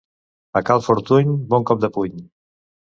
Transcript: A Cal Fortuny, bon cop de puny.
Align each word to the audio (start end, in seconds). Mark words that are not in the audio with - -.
A 0.61 0.63
Cal 0.69 0.81
Fortuny, 0.87 1.31
bon 1.55 1.71
cop 1.73 1.87
de 1.87 1.95
puny. 1.99 2.21